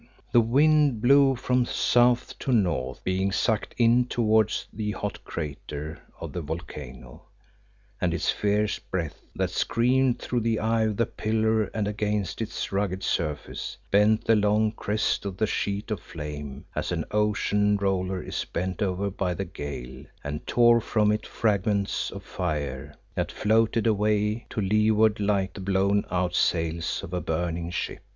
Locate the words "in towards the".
3.77-4.93